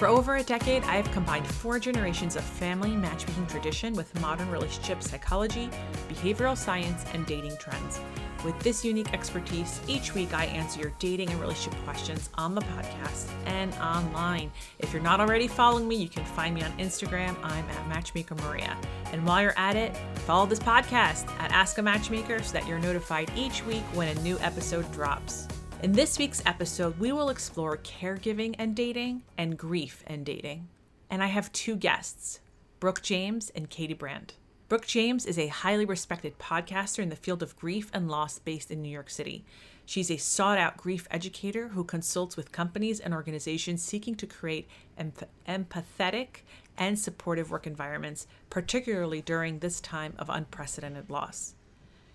[0.00, 4.50] For over a decade, I have combined four generations of family matchmaking tradition with modern
[4.50, 5.68] relationship psychology,
[6.08, 8.00] behavioral science, and dating trends.
[8.42, 12.62] With this unique expertise, each week I answer your dating and relationship questions on the
[12.62, 14.50] podcast and online.
[14.78, 17.36] If you're not already following me, you can find me on Instagram.
[17.42, 18.78] I'm at Matchmaker Maria.
[19.12, 19.94] And while you're at it,
[20.24, 24.20] follow this podcast at Ask a Matchmaker so that you're notified each week when a
[24.22, 25.46] new episode drops.
[25.82, 30.68] In this week's episode, we will explore caregiving and dating and grief and dating.
[31.08, 32.40] And I have two guests,
[32.80, 34.34] Brooke James and Katie Brandt.
[34.68, 38.70] Brooke James is a highly respected podcaster in the field of grief and loss based
[38.70, 39.46] in New York City.
[39.86, 44.68] She's a sought out grief educator who consults with companies and organizations seeking to create
[44.98, 46.42] empath- empathetic
[46.76, 51.54] and supportive work environments, particularly during this time of unprecedented loss.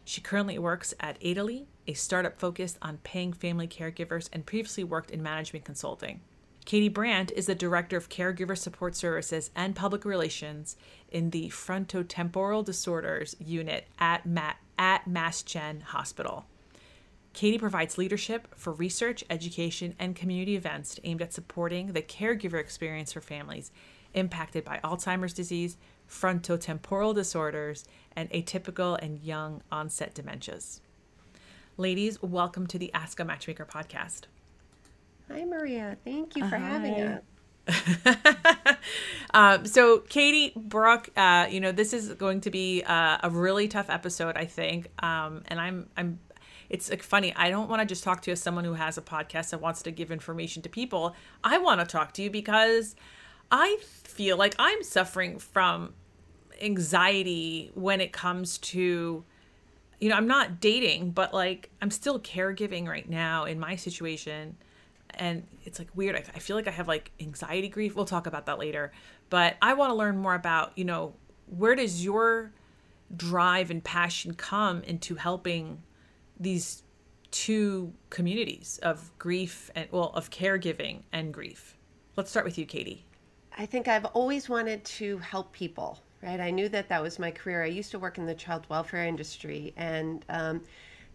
[0.05, 5.09] She currently works at Adely, a startup focused on paying family caregivers, and previously worked
[5.09, 6.21] in management consulting.
[6.63, 10.77] Katie Brandt is the Director of Caregiver Support Services and Public Relations
[11.11, 16.45] in the Frontotemporal Disorders Unit at, Ma- at Mass Gen Hospital.
[17.33, 23.11] Katie provides leadership for research, education, and community events aimed at supporting the caregiver experience
[23.13, 23.71] for families
[24.15, 25.77] impacted by Alzheimer's disease,
[26.09, 30.79] frontotemporal disorders, and atypical and young onset dementias.
[31.77, 34.21] Ladies, welcome to the Ask a Matchmaker podcast.
[35.29, 35.97] Hi, Maria.
[36.05, 36.67] Thank you for Hi.
[36.67, 37.21] having us.
[39.33, 43.67] um, so Katie Brooke, uh, you know this is going to be uh, a really
[43.67, 44.87] tough episode, I think.
[45.03, 46.19] Um, and I'm I'm
[46.69, 47.33] it's like funny.
[47.35, 49.61] I don't want to just talk to you as someone who has a podcast that
[49.61, 51.15] wants to give information to people.
[51.43, 52.95] I want to talk to you because
[53.51, 55.93] I feel like I'm suffering from
[56.61, 59.23] anxiety when it comes to
[59.99, 64.57] you know, I'm not dating, but like I'm still caregiving right now in my situation.
[65.11, 66.15] And it's like weird.
[66.15, 67.95] I, feel like I have like anxiety grief.
[67.95, 68.91] We'll talk about that later.
[69.29, 71.13] But I want to learn more about, you know,
[71.47, 72.51] where does your
[73.15, 75.81] drive and passion come into helping
[76.39, 76.83] these
[77.31, 81.77] two communities of grief and, well, of caregiving and grief?
[82.17, 83.05] Let's start with you, Katie.
[83.57, 86.39] I think I've always wanted to help people, right?
[86.39, 87.63] I knew that that was my career.
[87.63, 89.73] I used to work in the child welfare industry.
[89.77, 90.61] And um,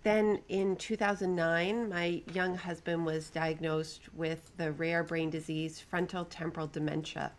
[0.02, 6.66] then in 2009, my young husband was diagnosed with the rare brain disease, frontal temporal
[6.66, 7.32] dementia.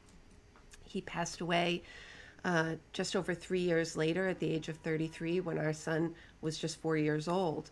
[0.84, 1.84] He passed away
[2.44, 6.58] uh, just over three years later at the age of 33 when our son was
[6.58, 7.72] just four years old.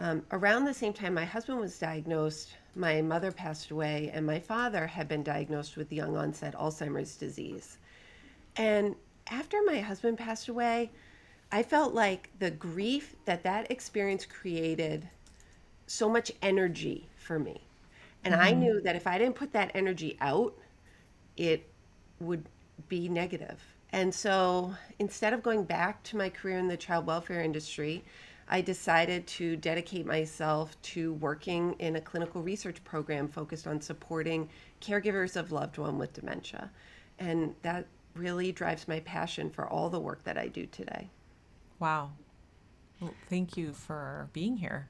[0.00, 4.40] Um, around the same time my husband was diagnosed, my mother passed away, and my
[4.40, 7.78] father had been diagnosed with young onset Alzheimer's disease.
[8.56, 8.94] And
[9.30, 10.90] after my husband passed away,
[11.52, 15.08] I felt like the grief that that experience created
[15.86, 17.60] so much energy for me.
[18.24, 18.42] And mm-hmm.
[18.42, 20.54] I knew that if I didn't put that energy out,
[21.36, 21.68] it
[22.20, 22.44] would
[22.88, 23.60] be negative.
[23.92, 28.04] And so instead of going back to my career in the child welfare industry,
[28.48, 34.48] I decided to dedicate myself to working in a clinical research program focused on supporting
[34.80, 36.70] caregivers of loved one with dementia.
[37.18, 41.08] And that really drives my passion for all the work that I do today.
[41.78, 42.12] Wow.
[43.00, 44.88] Well, thank you for being here.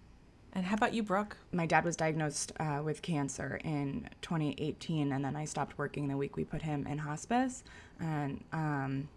[0.53, 1.37] And how about you, Brooke?
[1.53, 6.17] My dad was diagnosed uh, with cancer in 2018, and then I stopped working the
[6.17, 7.65] week we put him in hospice
[7.99, 9.09] and um,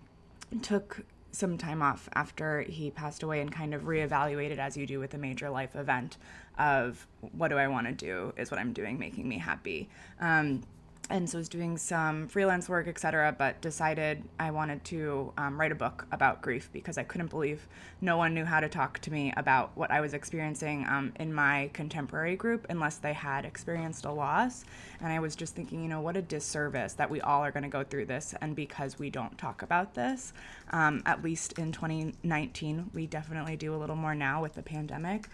[0.64, 5.00] took some time off after he passed away and kind of reevaluated as you do
[5.00, 6.18] with a major life event
[6.58, 8.34] of what do I want to do?
[8.38, 9.90] Is what I'm doing making me happy?
[10.20, 10.64] Um,
[11.10, 13.36] and so I was doing some freelance work, etc.
[13.38, 17.68] But decided I wanted to um, write a book about grief because I couldn't believe
[18.02, 21.34] no one knew how to talk to me about what I was experiencing um, in
[21.34, 24.66] my contemporary group unless they had experienced a loss.
[25.00, 27.64] And I was just thinking, you know, what a disservice that we all are going
[27.64, 30.34] to go through this, and because we don't talk about this,
[30.72, 35.30] um, at least in 2019, we definitely do a little more now with the pandemic.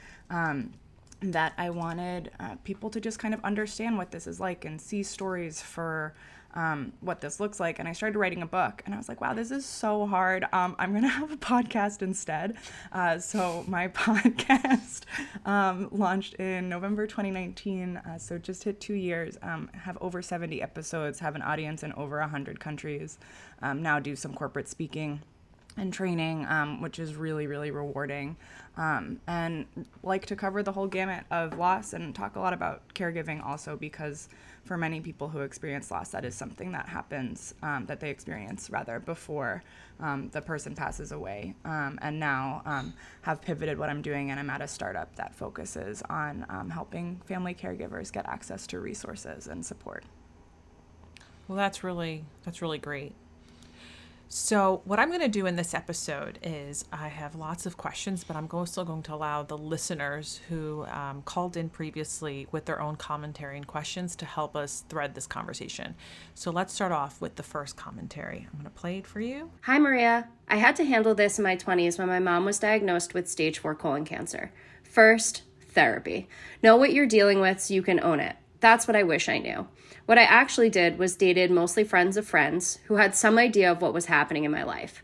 [1.23, 4.79] That I wanted uh, people to just kind of understand what this is like and
[4.79, 6.13] see stories for
[6.53, 7.79] um, what this looks like.
[7.79, 10.45] And I started writing a book, and I was like, wow, this is so hard.
[10.51, 12.57] Um, I'm going to have a podcast instead.
[12.91, 15.03] Uh, so my podcast
[15.45, 17.97] um, launched in November 2019.
[17.97, 21.93] Uh, so just hit two years, um, have over 70 episodes, have an audience in
[21.93, 23.17] over 100 countries,
[23.61, 25.21] um, now do some corporate speaking
[25.77, 28.35] and training, um, which is really, really rewarding.
[28.77, 29.65] Um, and
[30.01, 33.75] like to cover the whole gamut of loss and talk a lot about caregiving also
[33.75, 34.29] because
[34.65, 38.69] for many people who experience loss, that is something that happens, um, that they experience
[38.69, 39.63] rather before
[39.99, 41.53] um, the person passes away.
[41.65, 45.35] Um, and now um, have pivoted what I'm doing, and I'm at a startup that
[45.35, 50.03] focuses on helping family caregivers get access to resources and support.
[51.47, 53.13] Well, that's really that's really great.
[54.35, 58.23] So, what I'm going to do in this episode is I have lots of questions,
[58.23, 62.81] but I'm still going to allow the listeners who um, called in previously with their
[62.81, 65.93] own commentary and questions to help us thread this conversation.
[66.33, 68.47] So, let's start off with the first commentary.
[68.51, 69.51] I'm going to play it for you.
[69.61, 70.27] Hi, Maria.
[70.47, 73.59] I had to handle this in my 20s when my mom was diagnosed with stage
[73.59, 74.51] 4 colon cancer.
[74.81, 76.27] First, therapy.
[76.63, 78.35] Know what you're dealing with so you can own it.
[78.61, 79.67] That's what I wish I knew.
[80.05, 83.81] What I actually did was dated mostly friends of friends who had some idea of
[83.81, 85.01] what was happening in my life.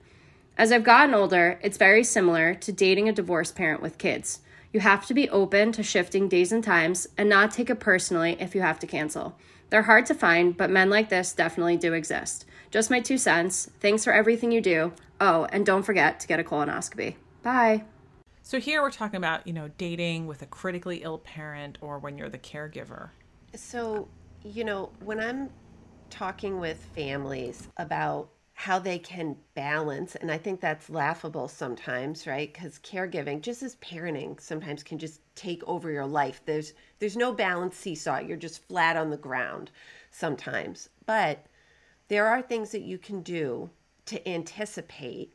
[0.57, 4.41] As I've gotten older, it's very similar to dating a divorced parent with kids.
[4.73, 8.35] You have to be open to shifting days and times and not take it personally
[8.41, 9.37] if you have to cancel.
[9.69, 12.45] They're hard to find, but men like this definitely do exist.
[12.69, 13.71] Just my two cents.
[13.79, 14.91] Thanks for everything you do.
[15.21, 17.15] Oh, and don't forget to get a colonoscopy.
[17.41, 17.85] Bye.
[18.43, 22.17] So here we're talking about, you know, dating with a critically ill parent or when
[22.17, 23.11] you're the caregiver.
[23.55, 24.09] So
[24.43, 25.49] you know, when I'm
[26.09, 32.51] talking with families about how they can balance, and I think that's laughable sometimes, right?
[32.51, 36.41] Because caregiving, just as parenting, sometimes can just take over your life.
[36.45, 38.19] There's there's no balance seesaw.
[38.19, 39.71] You're just flat on the ground
[40.11, 40.89] sometimes.
[41.05, 41.45] But
[42.09, 43.69] there are things that you can do
[44.07, 45.33] to anticipate,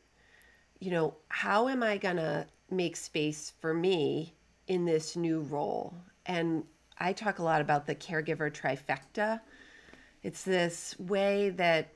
[0.79, 4.35] you know, how am I gonna make space for me
[4.67, 5.95] in this new role?
[6.27, 6.63] And
[6.97, 9.41] I talk a lot about the caregiver trifecta.
[10.23, 11.89] It's this way that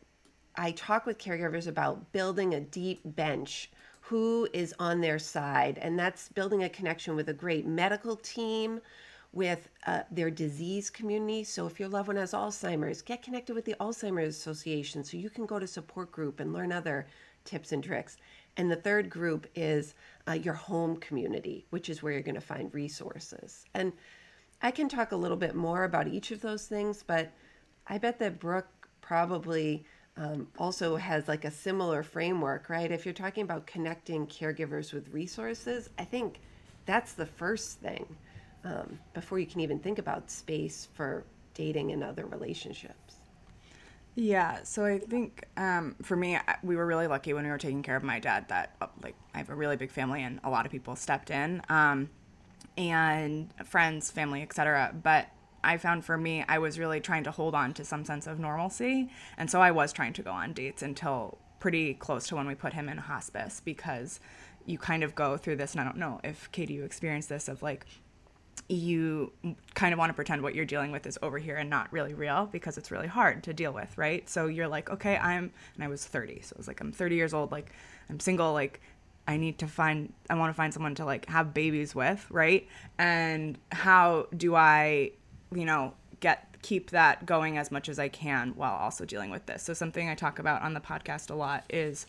[0.55, 5.77] I talk with caregivers about building a deep bench who is on their side.
[5.81, 8.81] And that's building a connection with a great medical team,
[9.31, 11.43] with uh, their disease community.
[11.43, 15.29] So if your loved one has Alzheimer's, get connected with the Alzheimer's Association so you
[15.29, 17.07] can go to support group and learn other
[17.45, 18.17] tips and tricks.
[18.57, 19.93] And the third group is
[20.27, 23.65] uh, your home community, which is where you're going to find resources.
[23.75, 23.93] And
[24.61, 27.31] I can talk a little bit more about each of those things, but
[27.87, 29.85] I bet that Brooke probably
[30.17, 32.91] um, also has like a similar framework, right?
[32.91, 36.41] If you're talking about connecting caregivers with resources, I think
[36.85, 38.05] that's the first thing
[38.65, 41.23] um, before you can even think about space for
[41.53, 43.15] dating and other relationships.
[44.15, 47.83] Yeah, so I think um, for me, we were really lucky when we were taking
[47.83, 50.65] care of my dad that, like, I have a really big family and a lot
[50.65, 51.61] of people stepped in.
[51.69, 52.09] Um,
[52.79, 54.95] and friends, family, etc.
[55.03, 55.27] But
[55.63, 58.39] I found for me, I was really trying to hold on to some sense of
[58.39, 59.09] normalcy.
[59.37, 62.55] And so I was trying to go on dates until pretty close to when we
[62.55, 64.21] put him in hospice because
[64.65, 65.73] you kind of go through this.
[65.73, 67.85] And I don't know if Katie, you experienced this of like,
[68.69, 69.33] you
[69.73, 72.13] kind of want to pretend what you're dealing with is over here and not really
[72.13, 74.29] real because it's really hard to deal with, right?
[74.29, 76.41] So you're like, okay, I'm, and I was 30.
[76.41, 77.73] So it was like, I'm 30 years old, like,
[78.09, 78.79] I'm single, like,
[79.29, 82.67] I need to find I want to find someone to like have babies with, right?
[82.97, 85.11] And how do I,
[85.53, 89.45] you know, get keep that going as much as I can while also dealing with
[89.45, 89.61] this.
[89.61, 92.07] So something I talk about on the podcast a lot is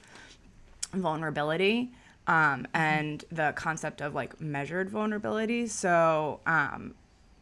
[0.95, 1.93] vulnerability
[2.27, 5.67] um, and the concept of like measured vulnerability.
[5.67, 6.95] So um,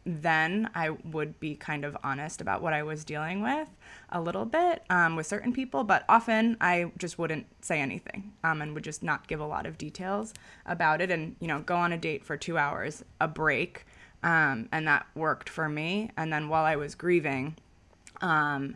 [0.05, 3.67] then I would be kind of honest about what I was dealing with
[4.09, 8.61] a little bit um, with certain people, but often I just wouldn't say anything um,
[8.61, 10.33] and would just not give a lot of details
[10.65, 13.85] about it and, you know, go on a date for two hours, a break.
[14.23, 16.11] Um, and that worked for me.
[16.17, 17.55] And then while I was grieving,
[18.21, 18.75] um,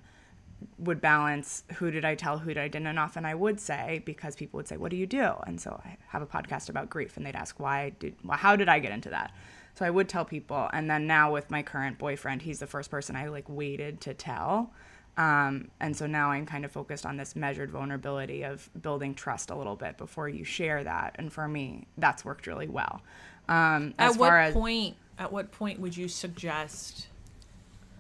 [0.78, 4.02] would balance who did I tell, who did I didn't, and often I would say
[4.06, 6.90] because people would say, "What do you do?" And so I have a podcast about
[6.90, 8.16] grief, and they'd ask, "Why did?
[8.24, 9.32] Well, how did I get into that?"
[9.76, 10.70] So I would tell people.
[10.72, 14.14] And then now with my current boyfriend, he's the first person I like waited to
[14.14, 14.72] tell.
[15.16, 19.52] Um, and so now I'm kind of focused on this measured vulnerability of building trust
[19.52, 21.16] a little bit before you share that.
[21.20, 23.02] And for me, that's worked really well.
[23.48, 24.96] Um, at what as, point?
[25.20, 27.08] At what point would you suggest,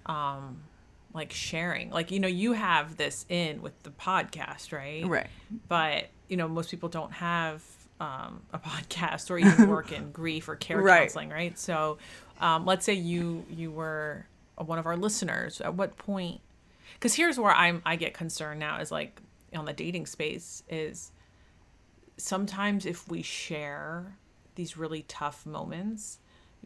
[0.08, 0.64] um,
[1.14, 1.90] like sharing?
[1.90, 5.06] Like you know, you have this in with the podcast, right?
[5.06, 5.28] Right.
[5.68, 7.64] But you know, most people don't have
[8.00, 11.02] um, a podcast or even work in grief or care right.
[11.02, 11.58] counseling, right?
[11.58, 11.98] So,
[12.40, 14.26] um, let's say you you were
[14.58, 15.62] one of our listeners.
[15.62, 16.42] At what point?
[16.96, 19.22] Because here's where I'm I get concerned now is like
[19.56, 21.12] on the dating space is
[22.18, 24.18] sometimes if we share
[24.56, 26.20] these really tough moments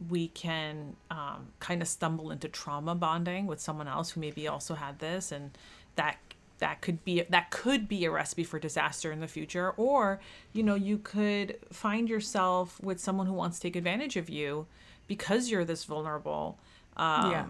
[0.09, 4.75] we can um, kind of stumble into trauma bonding with someone else who maybe also
[4.75, 5.57] had this and
[5.95, 6.17] that
[6.59, 10.19] that could be that could be a recipe for disaster in the future or
[10.53, 14.65] you know you could find yourself with someone who wants to take advantage of you
[15.07, 16.59] because you're this vulnerable
[16.95, 17.45] um, Yeah.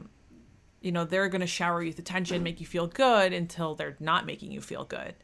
[0.81, 3.97] you know they're going to shower you with attention make you feel good until they're
[3.99, 5.15] not making you feel good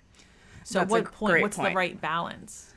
[0.63, 1.72] so at That's a what point what's point.
[1.72, 2.73] the right balance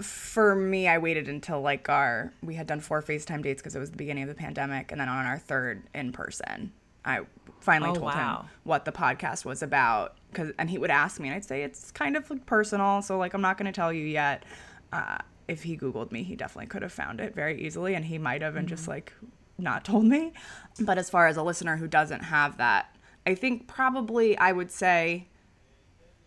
[0.00, 3.78] for me, I waited until like our we had done four FaceTime dates because it
[3.78, 6.72] was the beginning of the pandemic, and then on our third in person,
[7.04, 7.20] I
[7.60, 8.40] finally Oh, told wow.
[8.42, 10.16] him what the podcast was about.
[10.32, 13.18] Cause and he would ask me, and I'd say it's kind of like personal, so
[13.18, 14.44] like I'm not going to tell you yet.
[14.92, 18.16] Uh, if he Googled me, he definitely could have found it very easily, and he
[18.16, 19.12] might have and just like
[19.58, 20.32] not told me.
[20.80, 22.96] But as far as a listener who doesn't have that,
[23.26, 25.28] I think probably I would say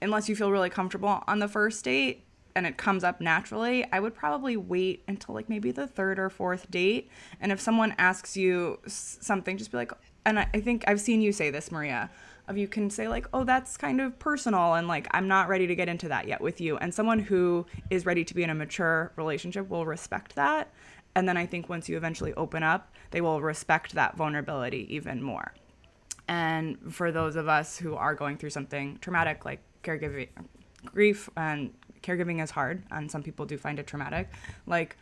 [0.04, 2.24] unless you feel really comfortable on the first date
[2.58, 6.28] and it comes up naturally, I would probably wait until like maybe the third or
[6.28, 7.12] fourth date.
[7.40, 9.92] And if someone asks you something, just be like,
[10.26, 12.10] and I, I think I've seen you say this, Maria,
[12.48, 15.68] of you can say like, oh, that's kind of personal, and like I'm not ready
[15.68, 16.78] to get into that yet with you.
[16.78, 20.74] And someone who is ready to be in a mature relationship will respect that.
[21.14, 25.22] And then I think once you eventually open up, they will respect that vulnerability even
[25.22, 25.54] more.
[26.28, 30.30] And for those of us who are going through something traumatic like caregiving,
[30.86, 31.74] grief, and
[32.08, 34.30] caregiving is hard, and some people do find it traumatic,
[34.66, 34.96] like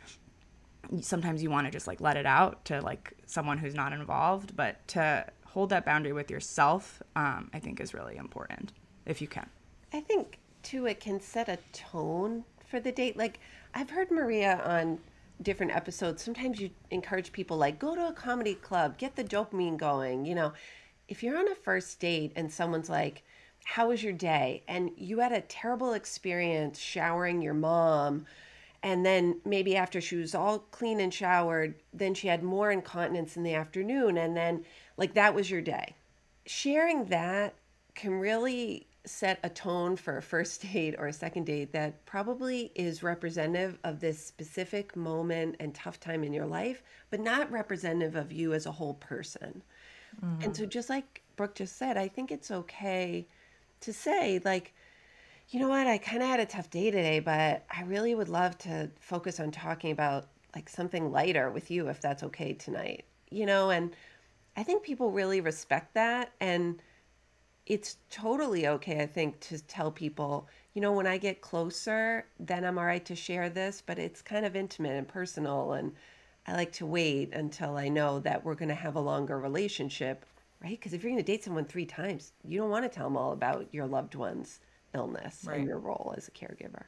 [1.00, 4.56] sometimes you want to just like let it out to like someone who's not involved,
[4.56, 8.72] but to hold that boundary with yourself, um, I think is really important
[9.04, 9.48] if you can.
[9.92, 13.16] I think too it can set a tone for the date.
[13.16, 13.40] Like
[13.74, 14.98] I've heard Maria on
[15.42, 16.22] different episodes.
[16.22, 20.34] Sometimes you encourage people like go to a comedy club, get the dopamine going, you
[20.34, 20.52] know.
[21.08, 23.22] If you're on a first date and someone's like,
[23.74, 28.26] "How was your day?" and you had a terrible experience showering your mom,
[28.82, 33.36] and then maybe after she was all clean and showered, then she had more incontinence
[33.36, 34.64] in the afternoon and then
[34.96, 35.94] like that was your day
[36.46, 37.54] sharing that
[37.94, 42.72] can really set a tone for a first date or a second date that probably
[42.74, 48.16] is representative of this specific moment and tough time in your life, but not representative
[48.16, 49.62] of you as a whole person.
[50.22, 50.52] And mm-hmm.
[50.54, 53.26] so, just like Brooke just said, I think it's okay
[53.86, 54.74] to say, like,
[55.48, 58.28] you know what, I kind of had a tough day today, but I really would
[58.28, 63.04] love to focus on talking about like something lighter with you if that's okay tonight,
[63.30, 63.70] you know?
[63.70, 63.94] And
[64.56, 66.32] I think people really respect that.
[66.40, 66.80] And
[67.66, 72.64] it's totally okay, I think, to tell people, you know, when I get closer, then
[72.64, 75.72] I'm all right to share this, but it's kind of intimate and personal.
[75.72, 75.92] And
[76.46, 80.24] I like to wait until I know that we're going to have a longer relationship,
[80.62, 80.70] right?
[80.78, 83.16] Because if you're going to date someone three times, you don't want to tell them
[83.16, 84.60] all about your loved one's
[84.94, 85.58] illness Right.
[85.58, 86.84] and your role as a caregiver.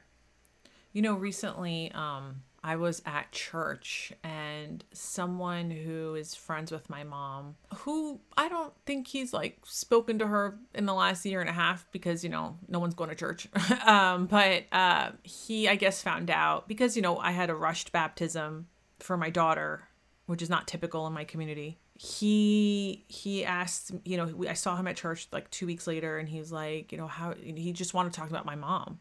[0.91, 7.03] You know, recently um, I was at church and someone who is friends with my
[7.03, 11.49] mom, who I don't think he's like spoken to her in the last year and
[11.49, 13.47] a half because, you know, no one's going to church.
[13.85, 17.91] um, but uh, he, I guess, found out because, you know, I had a rushed
[17.91, 18.67] baptism
[18.99, 19.83] for my daughter,
[20.25, 21.77] which is not typical in my community.
[22.01, 26.17] He he asked, you know, we- I saw him at church like two weeks later,
[26.17, 28.99] and he was like, you know, how he just wanted to talk about my mom.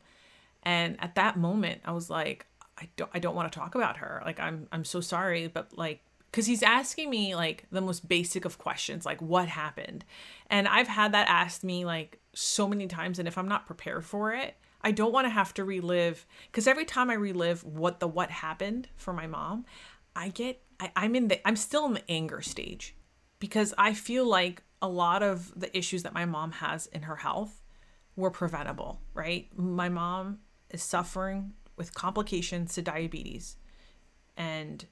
[0.64, 3.98] And at that moment, I was like, I don't, I don't want to talk about
[3.98, 4.20] her.
[4.24, 6.00] Like, I'm, I'm so sorry, but like,
[6.30, 10.04] because he's asking me like the most basic of questions, like what happened,
[10.50, 14.04] and I've had that asked me like so many times, and if I'm not prepared
[14.04, 16.26] for it, I don't want to have to relive.
[16.50, 19.66] Because every time I relive what the what happened for my mom,
[20.16, 22.94] I get, I, I'm in the, I'm still in the anger stage,
[23.38, 27.16] because I feel like a lot of the issues that my mom has in her
[27.16, 27.62] health
[28.16, 29.48] were preventable, right?
[29.56, 30.38] My mom
[30.70, 33.56] is suffering with complications to diabetes.
[34.36, 34.84] And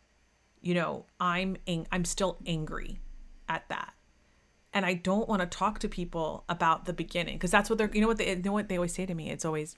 [0.61, 3.01] you know, I'm ang- I'm still angry
[3.49, 3.93] at that.
[4.73, 7.91] And I don't want to talk to people about the beginning because that's what they're
[7.93, 9.31] you know what they you know what they always say to me?
[9.31, 9.77] It's always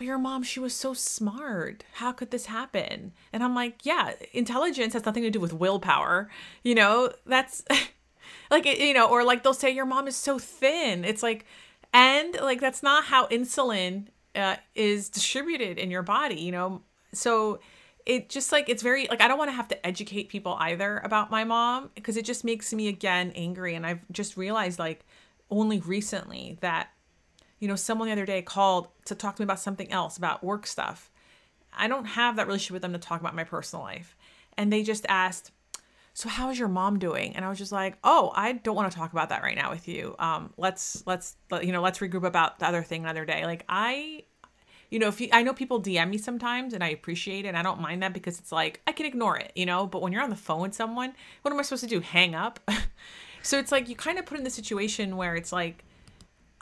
[0.00, 1.84] but your mom, she was so smart.
[1.96, 3.12] How could this happen?
[3.34, 6.30] And I'm like, yeah, intelligence has nothing to do with willpower.
[6.64, 7.62] You know, that's
[8.50, 11.04] like, you know, or like they'll say your mom is so thin.
[11.04, 11.44] It's like,
[11.92, 16.80] and like, that's not how insulin uh, is distributed in your body, you know?
[17.12, 17.60] So
[18.06, 20.96] it just like, it's very, like, I don't want to have to educate people either
[21.04, 23.74] about my mom because it just makes me again angry.
[23.74, 25.04] And I've just realized like
[25.50, 26.88] only recently that
[27.60, 30.42] you know, someone the other day called to talk to me about something else, about
[30.42, 31.10] work stuff.
[31.72, 34.16] I don't have that relationship with them to talk about my personal life.
[34.56, 35.52] And they just asked,
[36.14, 37.36] so how's your mom doing?
[37.36, 39.70] And i was just like oh i don't want to talk about that right now
[39.70, 40.16] with you.
[40.18, 43.46] Um let's let's you know let's regroup about the other thing another day.
[43.46, 44.24] Like i
[44.90, 47.56] you know if you i know people dm me sometimes and i appreciate it and
[47.56, 49.86] i don't mind that because it's like i can ignore it you know?
[49.86, 52.00] But when you're on the phone with someone what am i supposed to do?
[52.00, 52.58] Hang up?
[53.42, 55.84] So it's like you kind of put in the situation where it's like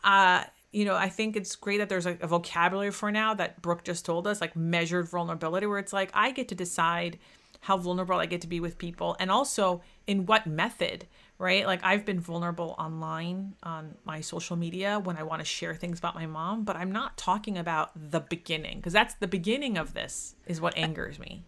[0.04, 3.62] uh you know, I think it's great that there's a, a, vocabulary for now that
[3.62, 7.18] Brooke just told us, like measured vulnerability, where it's like I get to decide
[7.60, 11.06] how vulnerable I get to be with people and also in what method,
[11.38, 11.66] right?
[11.66, 15.98] Like I've been vulnerable online on my social media when I want to share things
[15.98, 19.94] about my mom, but I'm not talking about the beginning because that's the beginning of
[19.94, 21.44] this is what angers me.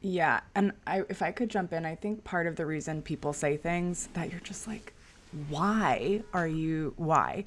[0.00, 3.32] Yeah, and I if I could jump in, I think part of the reason people
[3.32, 4.92] say things that you're just like
[5.48, 7.44] why are you why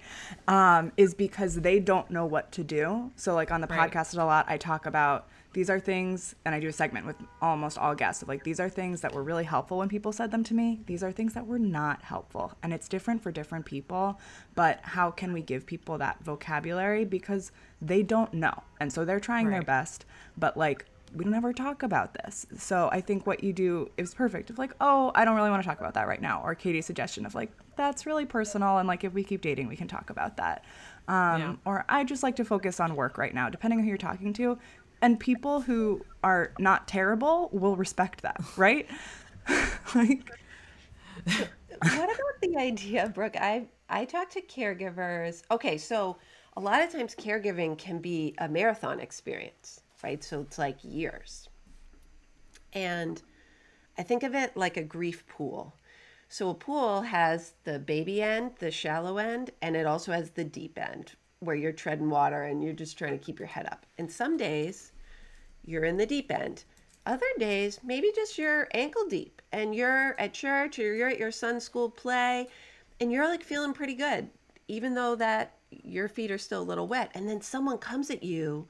[0.48, 3.92] um, is because they don't know what to do so like on the right.
[3.92, 7.16] podcast a lot i talk about these are things and i do a segment with
[7.42, 10.30] almost all guests of like these are things that were really helpful when people said
[10.30, 13.66] them to me these are things that were not helpful and it's different for different
[13.66, 14.20] people
[14.56, 19.20] but how can we give people that vocabulary because they don't know and so they're
[19.20, 19.54] trying right.
[19.54, 20.06] their best
[20.38, 22.46] but like we don't ever talk about this.
[22.58, 24.50] So I think what you do is perfect.
[24.50, 26.42] Of like, oh, I don't really want to talk about that right now.
[26.44, 29.76] Or Katie's suggestion of like, that's really personal and like if we keep dating we
[29.76, 30.66] can talk about that.
[31.08, 31.56] Um, yeah.
[31.66, 34.34] or i just like to focus on work right now depending on who you're talking
[34.34, 34.60] to.
[35.02, 38.88] And people who are not terrible will respect that right?
[39.96, 40.30] Like
[41.82, 43.38] what about the idea brooke?
[43.38, 45.44] I i talk to caregivers.
[45.50, 46.18] Okay so
[46.58, 50.24] a lot of times caregiving can be a marathon experience right?
[50.24, 51.48] So it's like years.
[52.74, 53.22] And
[53.98, 55.74] i think of it like a grief pool
[56.32, 60.44] so a pool has the baby end, the shallow end, and it also has the
[60.44, 63.86] deep end where you're treading water and you're just trying to keep your head up.
[63.98, 64.92] And some days
[65.66, 66.66] you're in the deep end.
[67.06, 71.32] Other days, maybe just you're ankle deep and you're at church or you're at your
[71.32, 72.48] son's school play
[73.00, 74.30] and you're like feeling pretty good,
[74.68, 77.10] even though that your feet are still a little wet.
[77.16, 78.68] And then someone comes at you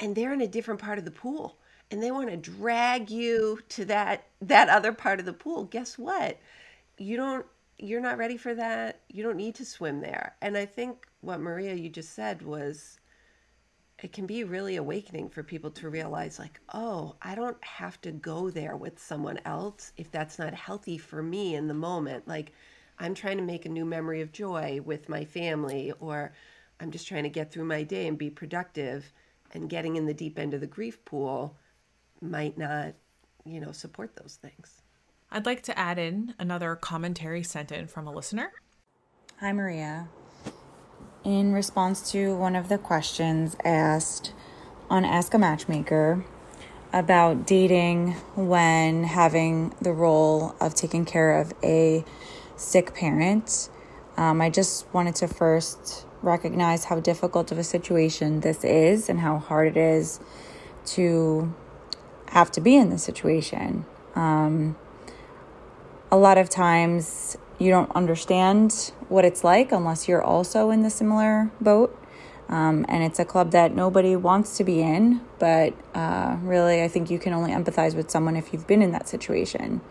[0.00, 1.58] and they're in a different part of the pool
[1.90, 5.64] and they want to drag you to that that other part of the pool.
[5.64, 6.38] Guess what?
[6.98, 7.46] You don't
[7.80, 9.00] you're not ready for that.
[9.08, 10.34] You don't need to swim there.
[10.42, 12.98] And I think what Maria you just said was
[14.02, 18.12] it can be really awakening for people to realize like, "Oh, I don't have to
[18.12, 22.52] go there with someone else if that's not healthy for me in the moment." Like
[22.98, 26.32] I'm trying to make a new memory of joy with my family or
[26.80, 29.12] I'm just trying to get through my day and be productive
[29.52, 31.56] and getting in the deep end of the grief pool
[32.20, 32.94] might not,
[33.44, 34.82] you know, support those things.
[35.30, 38.50] I'd like to add in another commentary sent in from a listener.
[39.40, 40.08] Hi, Maria.
[41.22, 44.32] In response to one of the questions asked
[44.88, 46.24] on Ask a Matchmaker
[46.94, 52.04] about dating when having the role of taking care of a
[52.56, 53.68] sick parent,
[54.16, 59.20] um, I just wanted to first recognize how difficult of a situation this is and
[59.20, 60.20] how hard it is
[60.86, 61.54] to
[62.30, 63.84] have to be in this situation.
[64.14, 64.76] Um,
[66.10, 70.90] a lot of times you don't understand what it's like unless you're also in the
[70.90, 71.94] similar boat.
[72.48, 76.88] Um, and it's a club that nobody wants to be in, but uh, really, I
[76.88, 79.82] think you can only empathize with someone if you've been in that situation.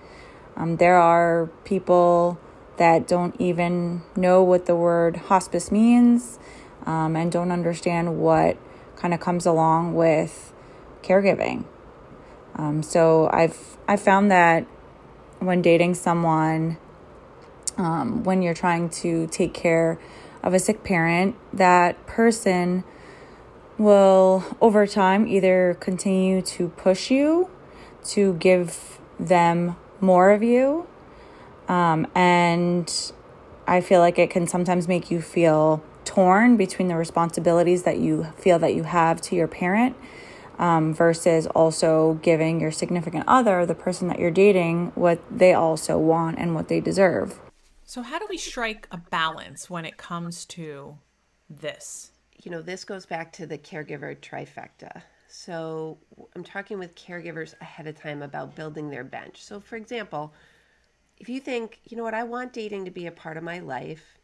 [0.55, 2.39] Um, there are people
[2.77, 6.39] that don't even know what the word hospice means
[6.87, 8.57] um, and don't understand what
[8.95, 10.51] kind of comes along with
[11.03, 11.65] caregiving.
[12.55, 14.65] Um, so I've I found that
[15.39, 16.77] when dating someone,
[17.77, 19.99] um, when you're trying to take care
[20.43, 22.83] of a sick parent, that person
[23.77, 27.49] will over time either continue to push you
[28.03, 30.87] to give them more of you.
[31.67, 33.11] Um, and
[33.67, 38.27] I feel like it can sometimes make you feel torn between the responsibilities that you
[38.37, 39.95] feel that you have to your parent
[40.57, 45.97] um, versus also giving your significant other, the person that you're dating, what they also
[45.97, 47.39] want and what they deserve.
[47.85, 50.97] So, how do we strike a balance when it comes to
[51.49, 52.11] this?
[52.43, 55.03] You know, this goes back to the caregiver trifecta.
[55.27, 55.97] So,
[56.35, 59.43] I'm talking with caregivers ahead of time about building their bench.
[59.43, 60.33] So, for example,
[61.17, 63.59] if you think, you know what, I want dating to be a part of my
[63.59, 64.17] life,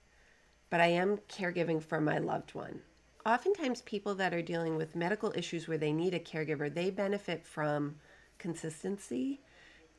[0.69, 2.81] but I am caregiving for my loved one
[3.25, 7.45] oftentimes people that are dealing with medical issues where they need a caregiver they benefit
[7.45, 7.95] from
[8.37, 9.41] consistency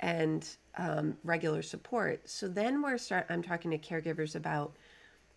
[0.00, 2.28] and um, regular support.
[2.28, 4.76] So then we're start i'm talking to caregivers about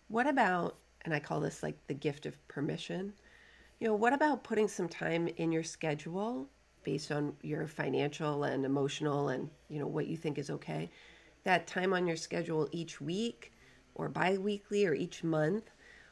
[0.08, 3.12] what about and i call this like the gift of permission
[3.80, 6.48] you know what about putting some time in your schedule
[6.82, 10.90] based on your financial and emotional and you know what you think is okay?
[11.44, 13.52] That time on your schedule each week
[13.94, 15.70] or bi-weekly or each month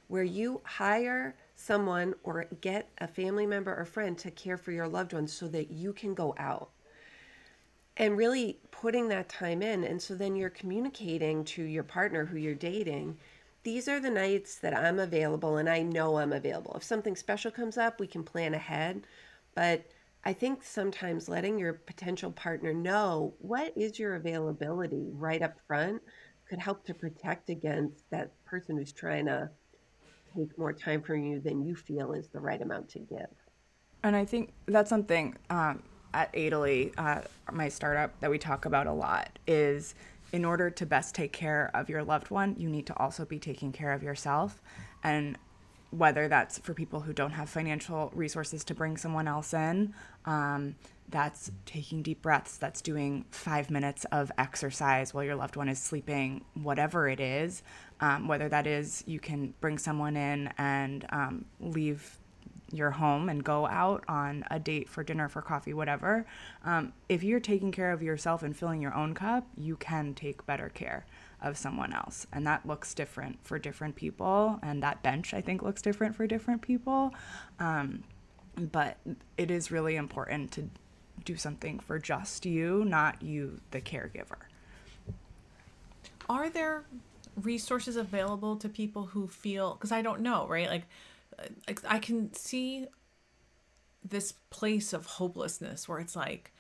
[0.09, 4.87] where you hire someone or get a family member or friend to care for your
[4.87, 6.71] loved ones so that you can go out
[7.97, 12.37] and really putting that time in and so then you're communicating to your partner who
[12.37, 13.17] you're dating
[13.67, 16.75] these are the nights that I'm available and I know I'm available.
[16.77, 19.03] If something special comes up, we can plan ahead.
[19.57, 19.87] But
[20.25, 26.01] I think sometimes letting your potential partner know what is your availability right up front
[26.49, 29.51] could help to protect against that person who's trying to
[30.37, 33.27] take more time from you than you feel is the right amount to give.
[34.03, 35.83] And I think that's something um,
[36.15, 37.23] at Adely, uh,
[37.53, 39.95] my startup, that we talk about a lot is
[40.33, 43.39] in order to best take care of your loved one, you need to also be
[43.39, 44.63] taking care of yourself.
[45.03, 45.39] And
[45.91, 49.95] whether that's for people who don't have financial resources to bring someone else in,
[50.25, 50.75] um,
[51.09, 55.79] that's taking deep breaths, that's doing five minutes of exercise while your loved one is
[55.79, 57.63] sleeping, whatever it is,
[58.01, 62.19] um, whether that is you can bring someone in and um, leave
[62.73, 66.27] your home and go out on a date for dinner, for coffee, whatever,
[66.65, 70.45] um, if you're taking care of yourself and filling your own cup, you can take
[70.47, 71.07] better care
[71.43, 72.27] of someone else.
[72.33, 74.59] And that looks different for different people.
[74.63, 77.15] And that bench, I think, looks different for different people.
[77.61, 78.03] Um,
[78.57, 78.97] but
[79.37, 80.69] it is really important to
[81.27, 84.47] do something for just you, not you, the caregiver.
[86.29, 86.85] Are there
[87.43, 90.69] resources available to people who feel, because I don't know, right?
[90.69, 92.87] Like, I can see
[94.03, 96.53] this place of hopelessness where it's like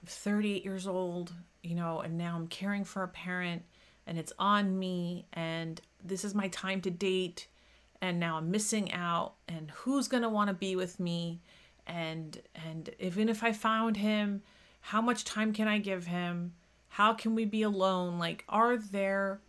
[0.00, 3.62] I'm 38 years old, you know, and now I'm caring for a parent
[4.06, 7.48] and it's on me and this is my time to date
[8.00, 11.40] and now I'm missing out and who's going to want to be with me
[11.90, 14.42] and and even if I found him,
[14.80, 16.54] how much time can I give him?
[16.88, 18.18] How can we be alone?
[18.18, 19.40] Like are there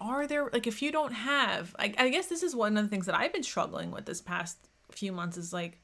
[0.00, 2.88] are there like if you don't have I, I guess this is one of the
[2.88, 4.56] things that i've been struggling with this past
[4.90, 5.78] few months is like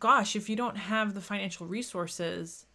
[0.00, 2.66] gosh if you don't have the financial resources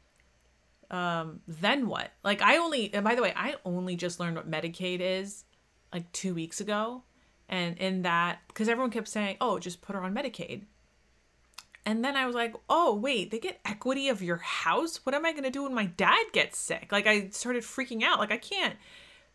[0.90, 4.50] um then what like i only and by the way i only just learned what
[4.50, 5.44] medicaid is
[5.94, 7.04] like two weeks ago
[7.50, 10.64] and in that because everyone kept saying oh just put her on medicaid
[11.86, 15.06] and then i was like oh wait they get equity of your house?
[15.06, 16.90] What am i going to do when my dad gets sick?
[16.92, 18.20] Like i started freaking out.
[18.20, 18.76] Like i can't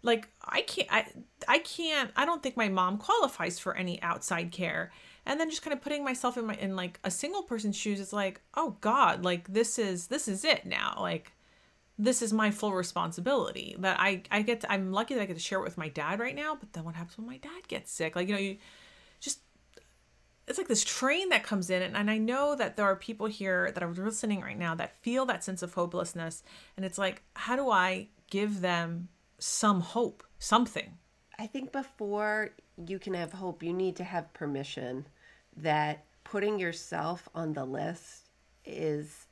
[0.02, 1.06] like i can't i
[1.46, 4.92] i can't i don't think my mom qualifies for any outside care.
[5.26, 8.00] And then just kind of putting myself in my in like a single person's shoes
[8.00, 10.96] is like oh god like this is this is it now.
[10.98, 11.32] Like
[11.98, 15.36] this is my full responsibility that i i get to, i'm lucky that i get
[15.36, 17.68] to share it with my dad right now but then what happens when my dad
[17.68, 18.16] gets sick?
[18.16, 18.56] Like you know you
[20.50, 23.26] it's like this train that comes in and, and i know that there are people
[23.26, 26.42] here that are listening right now that feel that sense of hopelessness
[26.76, 29.08] and it's like how do i give them
[29.38, 30.96] some hope, something.
[31.38, 32.50] I think before
[32.86, 35.06] you can have hope, you need to have permission
[35.56, 38.28] that putting yourself on the list
[38.64, 39.26] is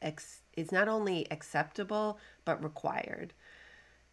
[0.00, 3.32] ex- is not only acceptable but required.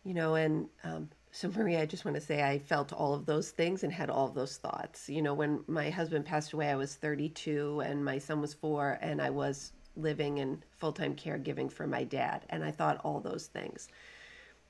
[0.03, 3.25] You know, and um, so Maria, I just want to say I felt all of
[3.25, 5.09] those things and had all of those thoughts.
[5.09, 8.99] You know, when my husband passed away, I was 32 and my son was four,
[9.01, 13.19] and I was living in full time caregiving for my dad, and I thought all
[13.19, 13.87] those things.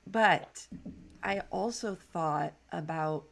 [0.07, 0.65] But
[1.21, 3.25] I also thought about,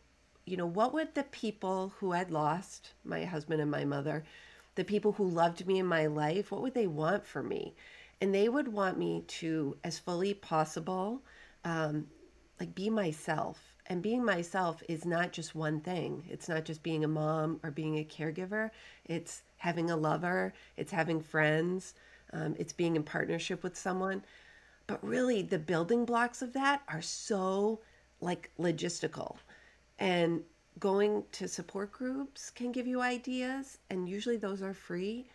[0.45, 4.25] you know, what would the people who had lost my husband and my mother,
[4.75, 7.75] the people who loved me in my life, what would they want for me?
[8.19, 11.21] And they would want me to, as fully possible,
[11.63, 12.07] um,
[12.61, 13.59] like be myself.
[13.87, 16.23] And being myself is not just one thing.
[16.29, 18.69] It's not just being a mom or being a caregiver.
[19.03, 20.53] It's having a lover.
[20.77, 21.95] It's having friends.
[22.31, 24.23] Um, it's being in partnership with someone.
[24.85, 27.79] But really, the building blocks of that are so
[28.19, 29.37] like logistical.
[29.97, 30.43] And
[30.79, 35.25] going to support groups can give you ideas, and usually those are free.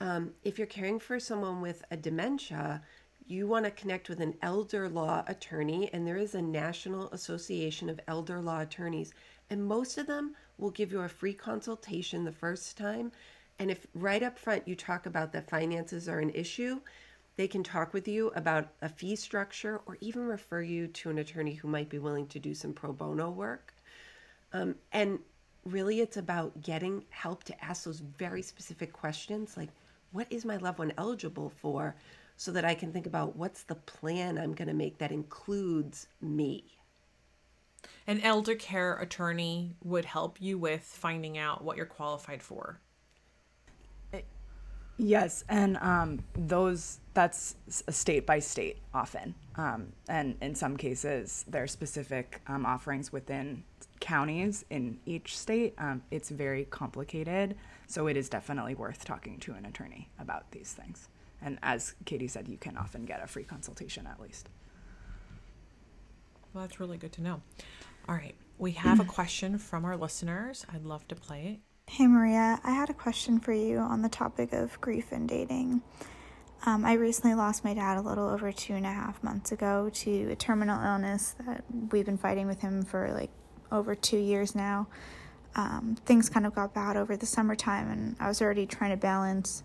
[0.00, 2.82] Um, if you're caring for someone with a dementia,
[3.26, 7.88] you want to connect with an elder law attorney, and there is a National Association
[7.88, 9.14] of Elder Law Attorneys,
[9.50, 13.10] and most of them will give you a free consultation the first time.
[13.58, 16.80] And if right up front you talk about that finances are an issue,
[17.36, 21.18] they can talk with you about a fee structure or even refer you to an
[21.18, 23.74] attorney who might be willing to do some pro bono work.
[24.52, 25.18] Um, and
[25.64, 29.70] really, it's about getting help to ask those very specific questions like,
[30.12, 31.96] what is my loved one eligible for?
[32.36, 36.08] So that I can think about what's the plan I'm going to make that includes
[36.20, 36.64] me.
[38.06, 42.80] An elder care attorney would help you with finding out what you're qualified for
[44.96, 47.56] Yes, and um, those that's
[47.88, 53.12] a state by state often, um, and in some cases there are specific um, offerings
[53.12, 53.64] within
[53.98, 55.74] counties in each state.
[55.78, 57.56] Um, it's very complicated,
[57.88, 61.08] so it is definitely worth talking to an attorney about these things.
[61.44, 64.48] And as Katie said, you can often get a free consultation at least.
[66.52, 67.42] Well, that's really good to know.
[68.08, 70.64] All right, we have a question from our listeners.
[70.72, 71.92] I'd love to play it.
[71.92, 75.82] Hey Maria, I had a question for you on the topic of grief and dating.
[76.64, 79.90] Um, I recently lost my dad a little over two and a half months ago
[79.92, 83.30] to a terminal illness that we've been fighting with him for like
[83.70, 84.86] over two years now.
[85.56, 88.96] Um, things kind of got bad over the summertime, and I was already trying to
[88.96, 89.62] balance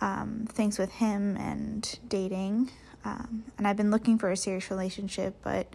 [0.00, 2.70] um, things with him and dating.
[3.04, 5.72] Um, and I've been looking for a serious relationship, but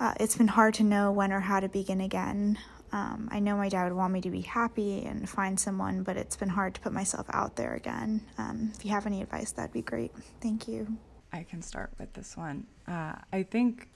[0.00, 2.58] uh, it's been hard to know when or how to begin again.
[2.92, 6.16] Um, I know my dad would want me to be happy and find someone, but
[6.16, 8.22] it's been hard to put myself out there again.
[8.36, 10.12] Um, if you have any advice, that'd be great.
[10.40, 10.98] Thank you.
[11.32, 12.66] I can start with this one.
[12.86, 13.88] Uh, I think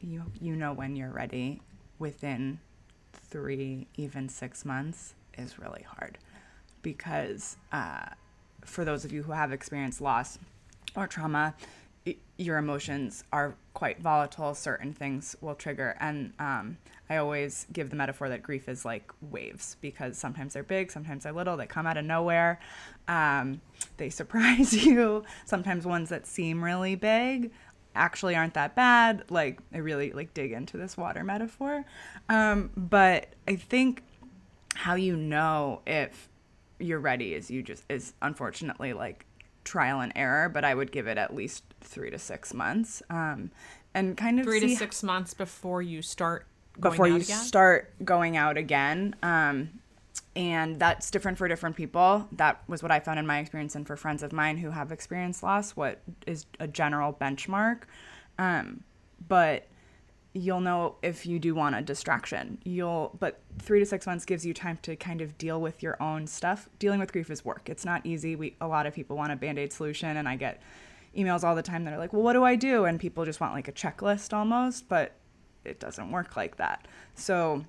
[0.00, 1.60] you you know when you're ready.
[1.98, 2.58] Within
[3.12, 6.18] three, even six months is really hard
[6.82, 8.06] because uh,
[8.64, 10.38] for those of you who have experienced loss
[10.96, 11.54] or trauma,
[12.36, 14.54] your emotions are quite volatile.
[14.54, 15.96] Certain things will trigger.
[16.00, 20.62] And um, I always give the metaphor that grief is like waves because sometimes they're
[20.62, 22.60] big, sometimes they're little, they come out of nowhere.
[23.08, 23.60] Um,
[23.96, 25.24] they surprise you.
[25.44, 27.50] Sometimes ones that seem really big
[27.94, 29.24] actually aren't that bad.
[29.30, 31.84] Like, I really like dig into this water metaphor.
[32.28, 34.02] Um, but I think
[34.74, 36.28] how you know if
[36.78, 39.26] you're ready is you just is unfortunately like
[39.64, 43.02] trial and error, but I would give it at least three to six months.
[43.10, 43.50] Um,
[43.94, 46.46] and kind of three to six months before you start
[46.78, 47.38] before you again?
[47.38, 49.14] start going out again.
[49.22, 49.80] Um,
[50.36, 52.28] and that's different for different people.
[52.32, 54.90] That was what I found in my experience, and for friends of mine who have
[54.90, 57.82] experienced loss, what is a general benchmark.
[58.38, 58.82] Um,
[59.28, 59.66] but
[60.34, 62.58] you'll know if you do want a distraction.
[62.64, 66.00] You'll, but three to six months gives you time to kind of deal with your
[66.02, 66.68] own stuff.
[66.80, 67.68] Dealing with grief is work.
[67.70, 68.34] It's not easy.
[68.34, 70.60] We a lot of people want a band aid solution, and I get
[71.16, 73.40] emails all the time that are like, "Well, what do I do?" And people just
[73.40, 75.12] want like a checklist almost, but
[75.64, 76.86] it doesn't work like that.
[77.14, 77.64] So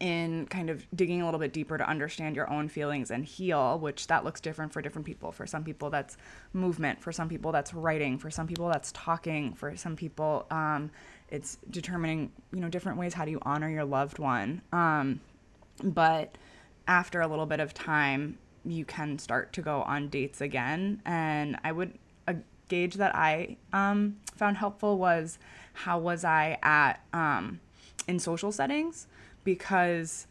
[0.00, 3.78] in kind of digging a little bit deeper to understand your own feelings and heal,
[3.78, 5.32] which that looks different for different people.
[5.32, 6.16] For some people, that's
[6.52, 7.00] movement.
[7.00, 8.18] For some people, that's writing.
[8.18, 9.54] For some people, that's talking.
[9.54, 10.90] For some people, um,
[11.30, 14.62] it's determining you know different ways how do you honor your loved one.
[14.72, 15.20] Um,
[15.82, 16.36] but
[16.86, 21.00] after a little bit of time you can start to go on dates again.
[21.04, 21.92] And i would
[22.26, 22.36] a
[22.68, 25.38] gauge that i um, found helpful was
[25.72, 27.60] how was i at um,
[28.08, 29.06] in social settings?
[29.44, 30.26] Because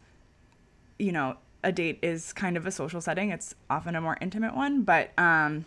[0.98, 3.30] you know a date is kind of a social setting.
[3.30, 5.64] It's often a more intimate one but um,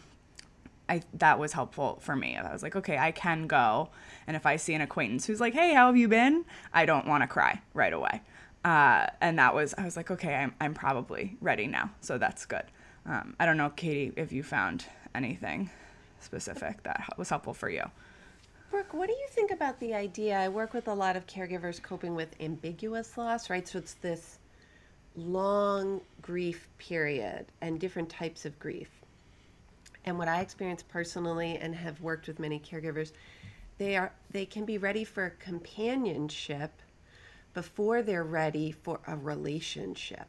[0.89, 2.35] I that was helpful for me.
[2.35, 3.89] I was like, okay, I can go,
[4.27, 6.45] and if I see an acquaintance who's like, hey, how have you been?
[6.73, 8.21] I don't want to cry right away.
[8.65, 12.45] Uh, and that was I was like, okay, I'm I'm probably ready now, so that's
[12.45, 12.65] good.
[13.05, 15.69] Um, I don't know, Katie, if you found anything
[16.19, 17.83] specific that was helpful for you.
[18.69, 20.37] Brooke, what do you think about the idea?
[20.37, 23.67] I work with a lot of caregivers coping with ambiguous loss, right?
[23.67, 24.37] So it's this
[25.15, 28.89] long grief period and different types of grief
[30.05, 33.11] and what I experience personally and have worked with many caregivers,
[33.77, 36.71] they are they can be ready for companionship
[37.53, 40.27] before they're ready for a relationship.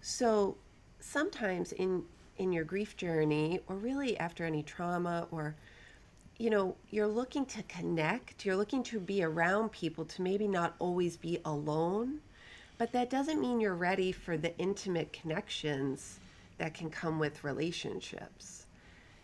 [0.00, 0.56] So
[1.00, 2.04] sometimes in
[2.38, 5.54] in your grief journey or really after any trauma or
[6.38, 10.74] you know, you're looking to connect, you're looking to be around people to maybe not
[10.78, 12.20] always be alone,
[12.76, 16.18] but that doesn't mean you're ready for the intimate connections
[16.58, 18.66] that can come with relationships.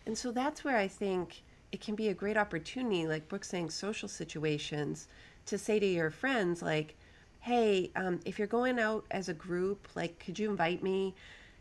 [0.07, 3.71] And so that's where I think it can be a great opportunity, like Brooke saying,
[3.71, 5.09] social situations,
[5.47, 6.97] to say to your friends, like,
[7.41, 11.15] hey, um, if you're going out as a group, like, could you invite me?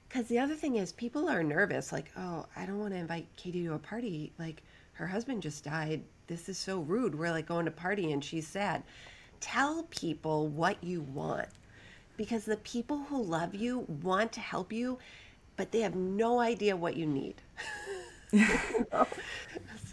[0.07, 3.27] Because the other thing is, people are nervous, like, oh, I don't want to invite
[3.37, 4.33] Katie to a party.
[4.37, 4.61] Like,
[4.93, 6.03] her husband just died.
[6.27, 7.17] This is so rude.
[7.17, 8.83] We're like going to party and she's sad.
[9.39, 11.47] Tell people what you want
[12.17, 14.99] because the people who love you want to help you
[15.57, 17.35] but they have no idea what you need.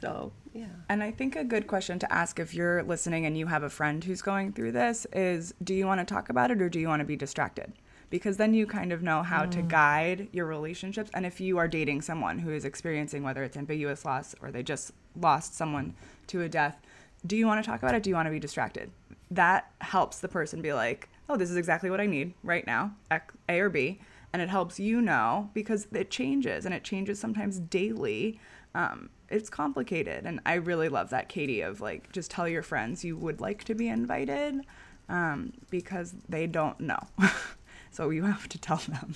[0.00, 0.66] So, yeah.
[0.88, 3.70] And I think a good question to ask if you're listening and you have a
[3.70, 6.78] friend who's going through this is do you want to talk about it or do
[6.78, 7.72] you want to be distracted?
[8.10, 9.50] Because then you kind of know how mm.
[9.50, 11.10] to guide your relationships.
[11.14, 14.62] And if you are dating someone who is experiencing whether it's ambiguous loss or they
[14.62, 15.94] just lost someone
[16.28, 16.80] to a death,
[17.26, 18.02] do you want to talk about it?
[18.02, 18.90] Do you want to be distracted?
[19.30, 22.92] That helps the person be like, oh, this is exactly what I need right now,
[23.10, 24.00] A or B
[24.32, 28.40] and it helps you know because it changes and it changes sometimes daily.
[28.74, 33.04] Um, it's complicated, and I really love that, Katie, of like just tell your friends
[33.04, 34.60] you would like to be invited
[35.08, 37.00] um, because they don't know.
[37.90, 39.14] so you have to tell them.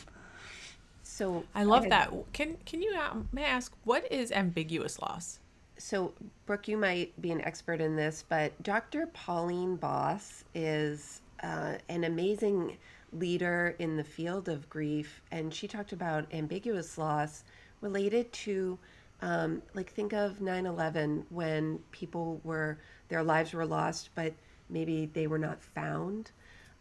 [1.02, 2.12] So I love that.
[2.32, 5.38] Can can you um, may I ask what is ambiguous loss?
[5.78, 6.12] So,
[6.46, 9.08] Brooke, you might be an expert in this, but Dr.
[9.08, 12.76] Pauline Boss is uh, an amazing
[13.12, 17.44] leader in the field of grief, and she talked about ambiguous loss
[17.80, 18.78] related to,
[19.20, 24.32] um, like, think of 9 11 when people were, their lives were lost, but
[24.68, 26.30] maybe they were not found.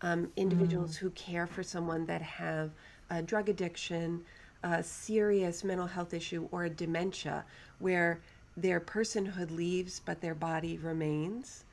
[0.01, 2.71] Um, individuals who care for someone that have
[3.09, 4.23] a drug addiction,
[4.63, 7.43] a serious mental health issue, or a dementia,
[7.79, 8.19] where
[8.57, 11.65] their personhood leaves but their body remains.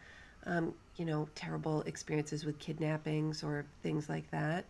[0.46, 4.64] Um, you know, terrible experiences with kidnappings or things like that.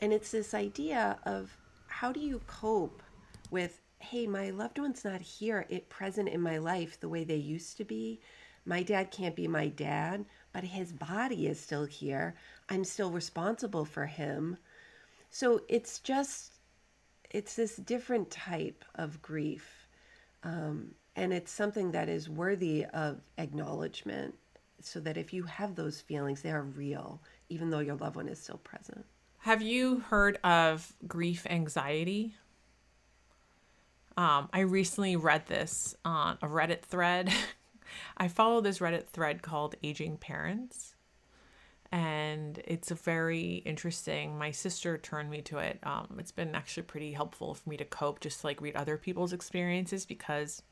[0.00, 3.02] And it's this idea of how do you cope
[3.50, 7.36] with, hey, my loved one's not here, it present in my life the way they
[7.36, 8.20] used to be.
[8.66, 12.34] My dad can't be my dad, but his body is still here.
[12.68, 14.56] I'm still responsible for him.
[15.30, 16.54] So it's just,
[17.30, 19.86] it's this different type of grief.
[20.42, 24.34] Um, and it's something that is worthy of acknowledgement
[24.84, 28.28] so that if you have those feelings, they are real, even though your loved one
[28.28, 29.04] is still present.
[29.38, 32.34] Have you heard of grief anxiety?
[34.16, 37.32] Um, I recently read this on a Reddit thread.
[38.16, 40.94] I follow this Reddit thread called Aging Parents,
[41.90, 44.38] and it's a very interesting.
[44.38, 45.78] My sister turned me to it.
[45.82, 48.96] Um, it's been actually pretty helpful for me to cope, just to like read other
[48.96, 50.62] people's experiences because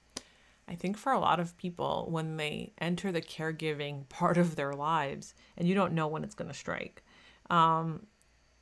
[0.68, 4.72] I think for a lot of people, when they enter the caregiving part of their
[4.72, 7.02] lives, and you don't know when it's going to strike,
[7.50, 8.06] um,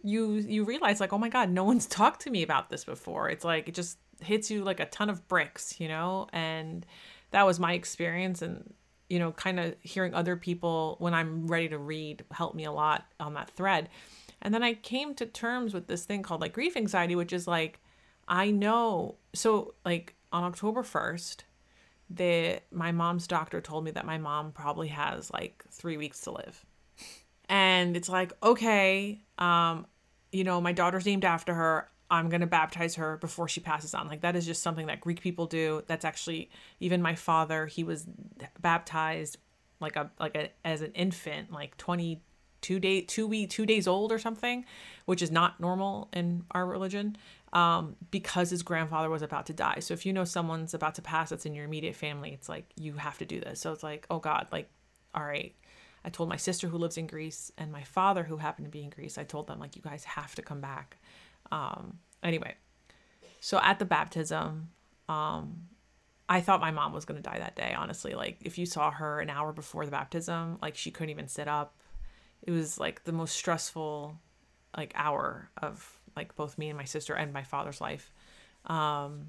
[0.03, 3.29] you you realize like, oh my god, no one's talked to me about this before.
[3.29, 6.27] It's like it just hits you like a ton of bricks, you know.
[6.33, 6.87] And
[7.31, 8.75] that was my experience, and
[9.09, 12.73] you know, kind of hearing other people when I'm ready to read helped me a
[12.73, 13.89] lot on that thread.
[14.41, 17.47] And then I came to terms with this thing called like grief anxiety, which is
[17.47, 17.81] like,
[18.27, 19.17] I know.
[19.35, 21.45] So like on October first
[22.11, 26.33] the my mom's doctor told me that my mom probably has like three weeks to
[26.33, 26.65] live.
[27.49, 29.87] And it's like okay um
[30.33, 31.89] you know my daughter's named after her.
[32.13, 34.09] I'm going to baptize her before she passes on.
[34.09, 35.85] Like that is just something that greek people do.
[35.87, 38.05] That's actually even my father he was
[38.61, 39.39] baptized
[39.81, 44.13] like a like a as an infant like 22 day two week two days old
[44.13, 44.65] or something
[45.07, 47.17] which is not normal in our religion
[47.53, 49.79] um, because his grandfather was about to die.
[49.81, 52.67] So if you know someone's about to pass that's in your immediate family, it's like
[52.77, 53.61] you have to do this.
[53.61, 54.69] So it's like, oh God, like,
[55.15, 55.55] all right.
[56.03, 58.83] I told my sister who lives in Greece and my father who happened to be
[58.83, 60.97] in Greece, I told them, like, you guys have to come back.
[61.53, 62.55] Um, anyway,
[63.41, 64.71] so at the baptism,
[65.11, 65.69] um,
[66.27, 68.15] I thought my mom was going to die that day, honestly.
[68.15, 71.49] Like, if you saw her an hour before the baptism, like, she couldn't even sit
[71.49, 71.77] up.
[72.41, 74.19] It was like the most stressful,
[74.75, 78.13] like, hour of like both me and my sister and my father's life.
[78.67, 79.29] Um,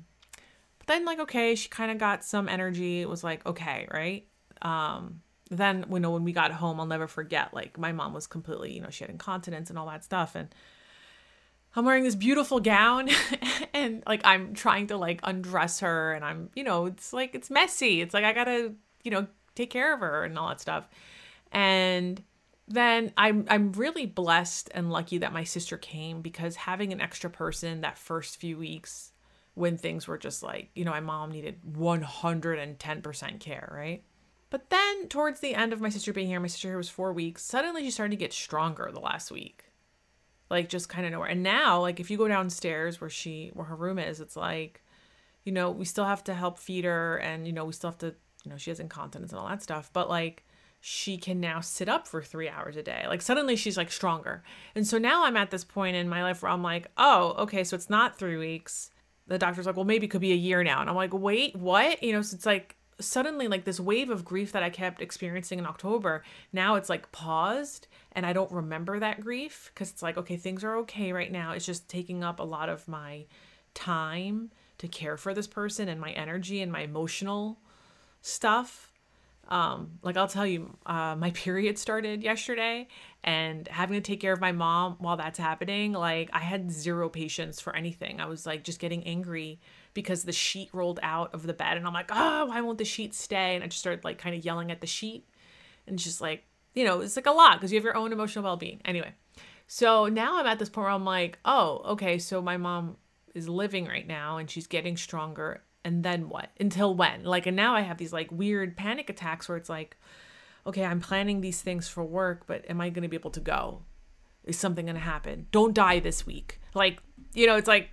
[0.78, 3.02] but then like okay, she kind of got some energy.
[3.02, 4.28] It was like okay, right?
[4.62, 7.54] Um, then you know when we got home, I'll never forget.
[7.54, 10.54] Like my mom was completely, you know, she had incontinence and all that stuff, and
[11.76, 13.10] I'm wearing this beautiful gown
[13.74, 17.50] and like I'm trying to like undress her and I'm, you know, it's like it's
[17.50, 18.02] messy.
[18.02, 20.90] It's like I got to, you know, take care of her and all that stuff.
[21.54, 22.22] And
[22.72, 27.30] then I'm I'm really blessed and lucky that my sister came because having an extra
[27.30, 29.12] person that first few weeks
[29.54, 34.04] when things were just like, you know, my mom needed 110% care, right?
[34.50, 37.14] But then towards the end of my sister being here, my sister here was 4
[37.14, 39.66] weeks, suddenly she started to get stronger the last week.
[40.50, 41.30] Like just kind of nowhere.
[41.30, 44.82] And now, like if you go downstairs where she where her room is, it's like
[45.44, 47.98] you know, we still have to help feed her and you know, we still have
[48.00, 50.46] to, you know, she has incontinence and all that stuff, but like
[50.84, 53.06] she can now sit up for three hours a day.
[53.08, 54.44] Like suddenly she's like stronger.
[54.74, 57.64] And so now I'm at this point in my life where I'm like, oh, okay,
[57.64, 58.90] so it's not three weeks.
[59.28, 60.82] The doctor's like, well, maybe it could be a year now.
[60.82, 62.02] And I'm like, wait, what?
[62.02, 65.60] You know, so it's like suddenly like this wave of grief that I kept experiencing
[65.60, 70.18] in October, now it's like paused and I don't remember that grief because it's like,
[70.18, 71.52] okay, things are okay right now.
[71.52, 73.26] It's just taking up a lot of my
[73.76, 77.60] time to care for this person and my energy and my emotional
[78.24, 78.91] stuff
[79.48, 82.88] um, like I'll tell you, uh, my period started yesterday,
[83.24, 87.10] and having to take care of my mom while that's happening, like I had zero
[87.10, 88.20] patience for anything.
[88.22, 89.60] I was like just getting angry
[89.94, 92.86] because the sheet rolled out of the bed, and I'm like, oh, why won't the
[92.86, 93.56] sheet stay?
[93.56, 95.28] And I just started like kind of yelling at the sheet,
[95.88, 98.44] and just like you know, it's like a lot because you have your own emotional
[98.44, 98.82] well being.
[98.86, 99.14] Anyway,
[99.68, 102.98] So now I'm at this point where I'm like, oh, okay, so my mom
[103.36, 105.64] is living right now and she's getting stronger.
[105.84, 106.50] And then what?
[106.60, 107.24] Until when?
[107.24, 109.98] Like, and now I have these like weird panic attacks where it's like,
[110.66, 113.40] okay, I'm planning these things for work, but am I going to be able to
[113.40, 113.82] go?
[114.44, 115.48] Is something going to happen?
[115.52, 116.60] Don't die this week.
[116.74, 117.02] Like,
[117.34, 117.90] you know, it's like,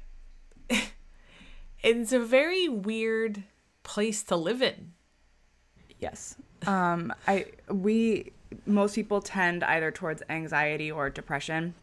[1.83, 3.43] it's a very weird
[3.83, 4.93] place to live in.
[5.99, 6.37] Yes.
[6.67, 8.33] Um, I we
[8.67, 11.75] most people tend either towards anxiety or depression.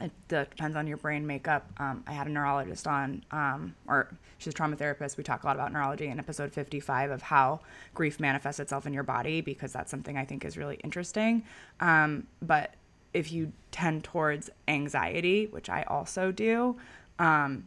[0.00, 1.70] It depends on your brain makeup.
[1.78, 5.16] Um, I had a neurologist on, um, or she's a trauma therapist.
[5.16, 7.60] We talk a lot about neurology in episode 55 of how
[7.94, 11.44] grief manifests itself in your body because that's something I think is really interesting.
[11.80, 12.74] Um, but
[13.14, 16.76] if you tend towards anxiety, which I also do,
[17.18, 17.64] um,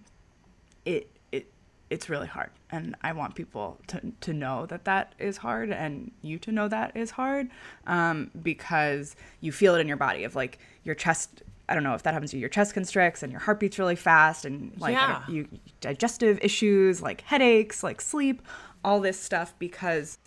[0.86, 1.10] it
[1.90, 6.12] it's really hard and i want people to, to know that that is hard and
[6.22, 7.50] you to know that is hard
[7.88, 11.94] um, because you feel it in your body of like your chest i don't know
[11.94, 14.74] if that happens to you your chest constricts and your heart beats really fast and
[14.80, 15.24] like Yeah.
[15.30, 15.48] you
[15.82, 18.42] digestive issues like headaches like sleep
[18.84, 20.18] all this stuff because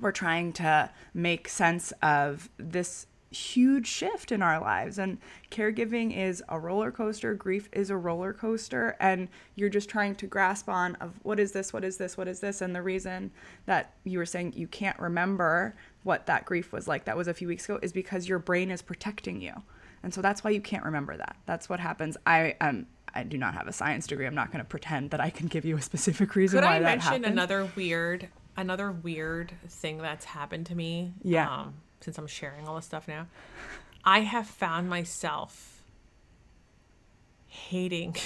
[0.00, 4.98] we're trying to make sense of this huge shift in our lives.
[4.98, 5.18] And
[5.50, 10.26] caregiving is a roller coaster grief is a roller coaster and you're just trying to
[10.26, 12.60] grasp on of what is this what is this what is this?
[12.60, 13.30] And the reason
[13.66, 17.34] that you were saying you can't remember what that grief was like that was a
[17.34, 19.52] few weeks ago is because your brain is protecting you
[20.06, 23.38] and so that's why you can't remember that that's what happens i um I do
[23.38, 24.26] not have a science degree.
[24.26, 26.76] I'm not going to pretend that I can give you a specific reason Could why
[26.76, 27.24] I that mention happened.
[27.24, 28.28] another weird,
[28.58, 31.14] another weird thing that's happened to me?
[31.22, 31.50] Yeah.
[31.50, 33.26] Um, since I'm sharing all this stuff now,
[34.04, 35.82] I have found myself
[37.46, 38.16] hating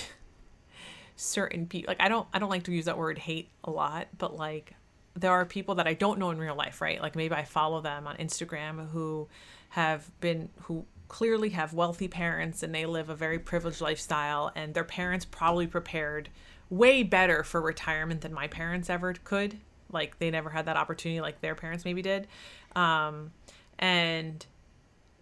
[1.15, 1.93] certain people.
[1.93, 4.75] Like I don't, I don't like to use that word hate a lot, but like
[5.15, 7.01] there are people that I don't know in real life, right?
[7.01, 9.29] Like maybe I follow them on Instagram who
[9.69, 14.73] have been who clearly have wealthy parents and they live a very privileged lifestyle and
[14.73, 16.31] their parents probably prepared
[16.71, 19.59] way better for retirement than my parents ever could.
[19.93, 22.29] Like they never had that opportunity like their parents maybe did.
[22.77, 23.33] Um
[23.77, 24.47] and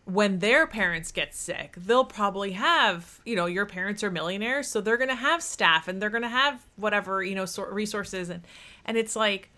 [0.05, 4.81] when their parents get sick, they'll probably have, you know, your parents are millionaires, so
[4.81, 8.29] they're going to have staff and they're going to have whatever, you know, sort resources
[8.29, 8.43] and
[8.85, 9.51] and it's like,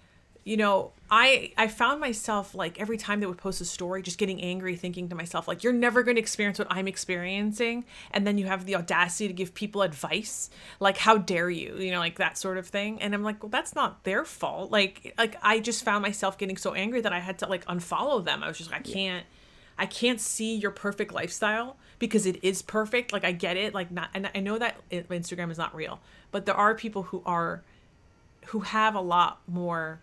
[0.44, 4.18] you know, I I found myself like every time they would post a story just
[4.18, 7.84] getting angry thinking to myself like you're never going to experience what I'm experiencing.
[8.10, 11.76] And then you have the audacity to give people advice like how dare you?
[11.76, 13.02] You know like that sort of thing.
[13.02, 14.70] And I'm like well that's not their fault.
[14.70, 18.24] Like like I just found myself getting so angry that I had to like unfollow
[18.24, 18.42] them.
[18.42, 19.26] I was just like I can't
[19.80, 23.14] I can't see your perfect lifestyle because it is perfect.
[23.14, 23.72] Like I get it.
[23.72, 27.22] Like not, and I know that Instagram is not real, but there are people who
[27.24, 27.62] are,
[28.48, 30.00] who have a lot more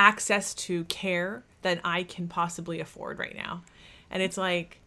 [0.00, 3.62] access to care than I can possibly afford right now,
[4.10, 4.78] and it's like.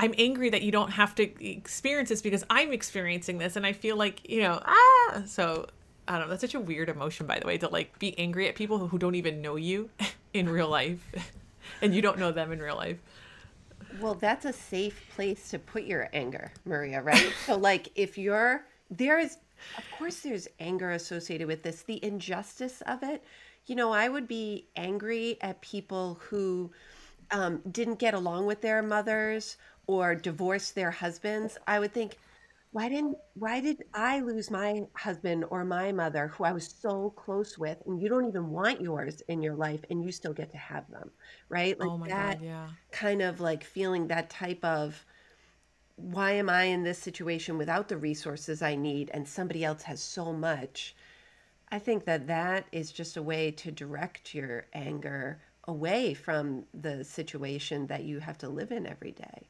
[0.00, 3.72] I'm angry that you don't have to experience this because I'm experiencing this and I
[3.72, 5.66] feel like, you know, ah so
[6.06, 8.46] I don't know, that's such a weird emotion by the way, to like be angry
[8.46, 9.90] at people who don't even know you
[10.32, 11.04] in real life
[11.82, 12.98] and you don't know them in real life.
[14.00, 17.32] Well, that's a safe place to put your anger, Maria, right?
[17.46, 19.38] so, like, if you're there is,
[19.76, 23.22] of course, there's anger associated with this, the injustice of it.
[23.68, 26.72] You know, I would be angry at people who
[27.30, 29.56] um, didn't get along with their mothers
[29.86, 31.58] or divorced their husbands.
[31.66, 32.18] I would think,
[32.72, 37.10] why didn't why did I lose my husband or my mother who I was so
[37.16, 40.50] close with and you don't even want yours in your life and you still get
[40.52, 41.10] to have them,
[41.48, 41.78] right?
[41.80, 42.68] Like oh my that god, yeah.
[42.92, 45.04] kind of like feeling that type of
[45.96, 50.02] why am I in this situation without the resources I need and somebody else has
[50.02, 50.94] so much?
[51.70, 57.04] I think that that is just a way to direct your anger away from the
[57.04, 59.48] situation that you have to live in every day.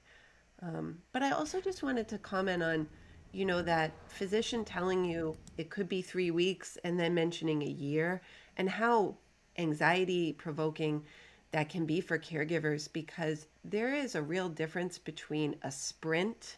[0.60, 2.88] Um, but I also just wanted to comment on,
[3.32, 7.66] you know, that physician telling you it could be three weeks and then mentioning a
[7.66, 8.20] year
[8.56, 9.14] and how
[9.56, 11.04] anxiety provoking
[11.52, 16.56] that can be for caregivers because there is a real difference between a sprint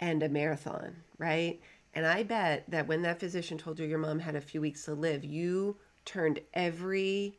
[0.00, 1.60] and a marathon, right?
[1.94, 4.84] And I bet that when that physician told you your mom had a few weeks
[4.84, 7.38] to live, you turned every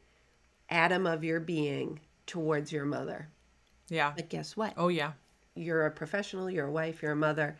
[0.69, 3.29] atom of your being towards your mother.
[3.89, 4.13] Yeah.
[4.15, 4.73] But guess what?
[4.77, 5.11] Oh yeah.
[5.55, 7.57] You're a professional, you're a wife, you're a mother.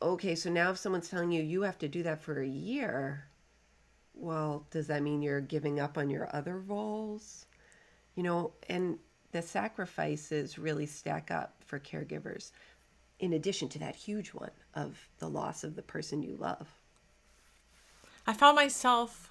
[0.00, 3.24] Okay, so now if someone's telling you you have to do that for a year,
[4.14, 7.46] well, does that mean you're giving up on your other roles?
[8.14, 8.98] You know, and
[9.32, 12.52] the sacrifices really stack up for caregivers
[13.18, 16.68] in addition to that huge one of the loss of the person you love.
[18.26, 19.30] I found myself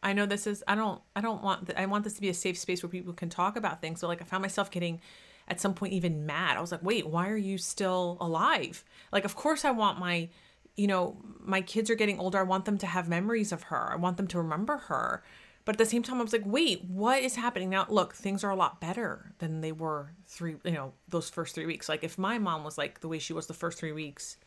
[0.00, 2.34] I know this is I don't I don't want I want this to be a
[2.34, 4.00] safe space where people can talk about things.
[4.00, 5.00] So like I found myself getting
[5.48, 6.56] at some point even mad.
[6.56, 8.84] I was like, wait, why are you still alive?
[9.12, 10.28] Like, of course, I want my,
[10.76, 12.38] you know, my kids are getting older.
[12.38, 13.90] I want them to have memories of her.
[13.90, 15.22] I want them to remember her.
[15.68, 17.84] But at the same time, I was like, wait, what is happening now?
[17.90, 21.66] Look, things are a lot better than they were three, you know, those first three
[21.66, 21.90] weeks.
[21.90, 24.38] Like, if my mom was like the way she was the first three weeks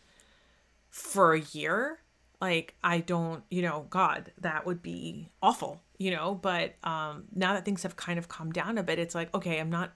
[0.89, 1.99] for a year,
[2.41, 6.33] like, I don't, you know, God, that would be awful, you know.
[6.33, 9.59] But um, now that things have kind of calmed down a bit, it's like, okay,
[9.59, 9.91] I'm not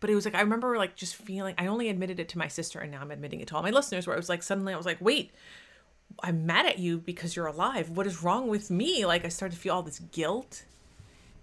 [0.00, 2.48] but it was like I remember like just feeling I only admitted it to my
[2.48, 4.74] sister and now I'm admitting it to all my listeners where I was like suddenly
[4.74, 5.32] I was like wait
[6.22, 7.90] I'm mad at you because you're alive.
[7.90, 9.04] What is wrong with me?
[9.06, 10.64] Like I started to feel all this guilt.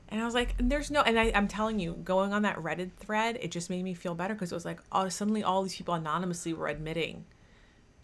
[0.09, 2.91] And I was like there's no and I, I'm telling you going on that Reddit
[2.99, 5.76] thread it just made me feel better because it was like oh suddenly all these
[5.78, 7.24] people anonymously were admitting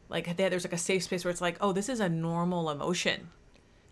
[0.08, 3.28] like there's like a safe space where it's like oh this is a normal emotion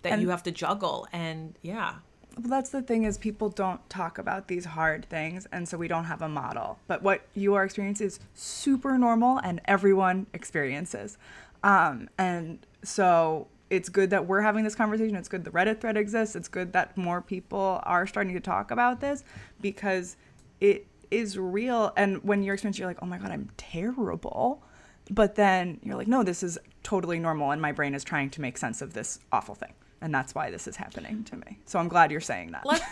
[0.05, 1.07] that And- you have to juggle.
[1.11, 1.95] And yeah.
[2.37, 5.87] Well, that's the thing is people don't talk about these hard things, and so we
[5.87, 6.77] don't have a model.
[6.85, 11.17] But what you are experiencing is super normal, and everyone experiences.
[11.65, 15.17] Um, and so it's good that we're having this conversation.
[15.17, 16.35] It's good the Reddit thread exists.
[16.35, 19.25] It's good that more people are starting to talk about this
[19.59, 20.15] because
[20.61, 21.91] it is real.
[21.97, 24.63] And when you're experiencing, you're like, oh my god, I'm terrible.
[25.11, 28.41] But then you're like, no, this is totally normal, and my brain is trying to
[28.41, 31.59] make sense of this awful thing and that's why this is happening to me.
[31.65, 32.65] So I'm glad you're saying that.
[32.65, 32.85] Let's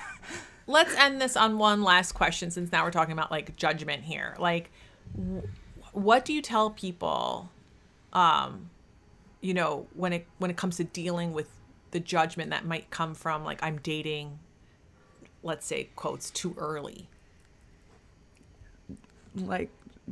[0.67, 4.36] let's end this on one last question since now we're talking about like judgment here.
[4.39, 4.71] Like
[5.91, 7.51] what do you tell people
[8.14, 8.70] um
[9.41, 11.49] you know when it when it comes to dealing with
[11.91, 14.39] the judgment that might come from like I'm dating
[15.43, 17.07] let's say quotes too early.
[19.36, 19.70] like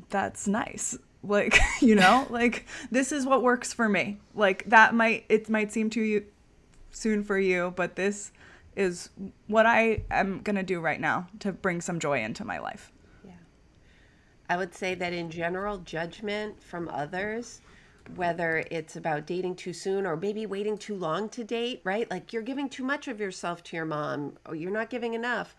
[0.09, 0.97] that's nice.
[1.23, 4.17] Like, you know, like this is what works for me.
[4.35, 6.25] Like that might it might seem too you
[6.91, 8.31] soon for you, but this
[8.75, 9.09] is
[9.47, 12.91] what I am going to do right now to bring some joy into my life.
[13.23, 13.31] Yeah.
[14.49, 17.61] I would say that in general, judgment from others,
[18.15, 22.09] whether it's about dating too soon or maybe waiting too long to date, right?
[22.09, 25.55] Like you're giving too much of yourself to your mom or you're not giving enough.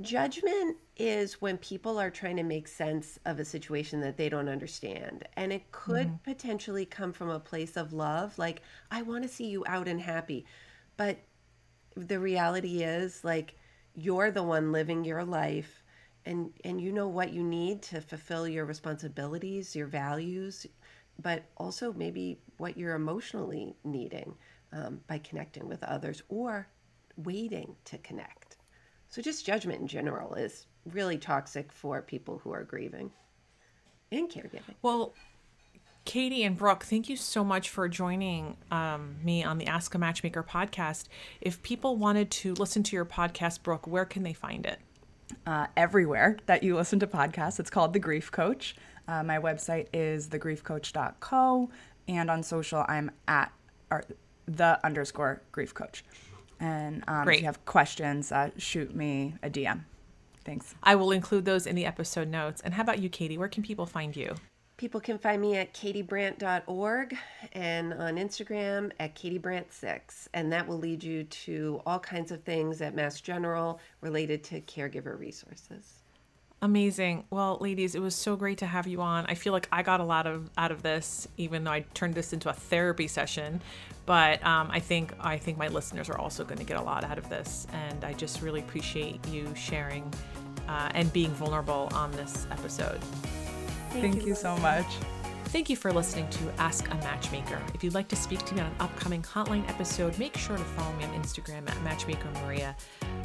[0.00, 4.48] Judgment is when people are trying to make sense of a situation that they don't
[4.48, 5.28] understand.
[5.36, 6.30] And it could mm-hmm.
[6.30, 10.00] potentially come from a place of love, like, I want to see you out and
[10.00, 10.46] happy.
[10.96, 11.18] But
[11.96, 13.56] the reality is, like,
[13.94, 15.82] you're the one living your life
[16.26, 20.66] and and you know what you need to fulfill your responsibilities your values
[21.22, 24.34] but also maybe what you're emotionally needing
[24.72, 26.68] um, by connecting with others or
[27.16, 28.56] waiting to connect
[29.08, 33.10] so just judgment in general is really toxic for people who are grieving
[34.12, 35.14] and caregiving Well,
[36.04, 39.98] Katie and Brooke, thank you so much for joining um, me on the Ask a
[39.98, 41.06] Matchmaker podcast.
[41.40, 44.80] If people wanted to listen to your podcast, Brooke, where can they find it?
[45.46, 47.60] Uh, everywhere that you listen to podcasts.
[47.60, 48.76] It's called The Grief Coach.
[49.08, 51.70] Uh, my website is thegriefcoach.co,
[52.08, 53.52] and on social, I'm at
[53.90, 54.04] or
[54.46, 56.04] the underscore grief coach.
[56.60, 59.80] And um, if you have questions, uh, shoot me a DM.
[60.44, 60.74] Thanks.
[60.82, 62.60] I will include those in the episode notes.
[62.62, 63.38] And how about you, Katie?
[63.38, 64.34] Where can people find you?
[64.80, 67.14] People can find me at katiebrandt.org
[67.52, 72.80] and on instagram at katiebrandt6 and that will lead you to all kinds of things
[72.80, 75.96] at mass general related to caregiver resources
[76.62, 77.24] Amazing.
[77.30, 79.24] Well, ladies, it was so great to have you on.
[79.24, 82.14] I feel like I got a lot of out of this, even though I turned
[82.14, 83.62] this into a therapy session.
[84.04, 87.02] But um, I think I think my listeners are also going to get a lot
[87.02, 90.12] out of this, and I just really appreciate you sharing
[90.68, 93.00] uh, and being vulnerable on this episode.
[93.90, 94.86] Thank, you so much.
[95.46, 97.60] Thank you for listening to Ask a Matchmaker.
[97.74, 100.62] If you'd like to speak to me on an upcoming hotline episode, make sure to
[100.62, 102.76] follow me on Instagram at Matchmaker Maria.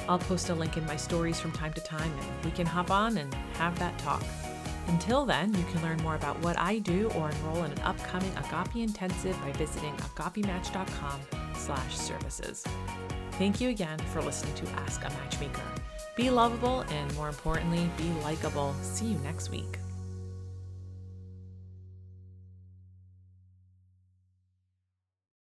[0.10, 2.90] I'll post a link in my stories from time to time and we can hop
[2.90, 4.24] on and have that talk.
[4.88, 8.32] Until then, you can learn more about what I do or enroll in an upcoming
[8.38, 11.20] Agape Intensive by visiting agapematch.com
[11.56, 12.64] slash services.
[13.34, 15.62] Thank you again for listening to Ask a Matchmaker.
[16.16, 18.74] Be lovable and more importantly, be likable.
[18.82, 19.80] See you next week.